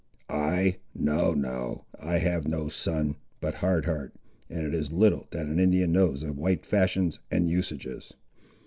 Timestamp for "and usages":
7.29-8.11